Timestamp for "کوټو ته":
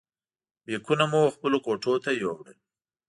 1.65-2.11